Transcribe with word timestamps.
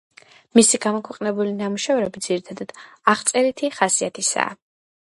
მისი 0.59 0.79
გამოქვეყნებული 0.85 1.53
ნამუშევრები 1.59 2.25
ძირითადად 2.29 2.75
აღწერითი 3.15 3.73
ხასიათისაა. 3.79 4.61